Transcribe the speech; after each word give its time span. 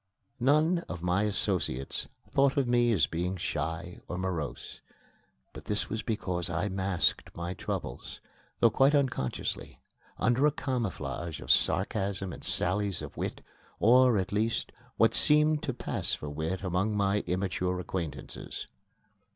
None 0.39 0.79
of 0.89 1.03
my 1.03 1.25
associates 1.25 2.07
thought 2.31 2.57
of 2.57 2.67
me 2.67 2.91
as 2.91 3.05
being 3.05 3.37
shy 3.37 3.99
or 4.07 4.17
morose. 4.17 4.81
But 5.53 5.65
this 5.65 5.91
was 5.91 6.01
because 6.01 6.49
I 6.49 6.69
masked 6.69 7.29
my 7.35 7.53
troubles, 7.53 8.19
though 8.61 8.71
quite 8.71 8.95
unconsciously, 8.95 9.79
under 10.17 10.47
a 10.47 10.51
camouflage 10.51 11.39
of 11.39 11.51
sarcasm 11.51 12.33
and 12.33 12.43
sallies 12.43 13.03
of 13.03 13.15
wit, 13.15 13.41
or, 13.79 14.17
at 14.17 14.31
least, 14.31 14.71
what 14.97 15.13
seemed 15.13 15.61
to 15.61 15.71
pass 15.75 16.15
for 16.15 16.31
wit 16.31 16.63
among 16.63 16.97
my 16.97 17.19
immature 17.27 17.79
acquaintances. 17.79 18.65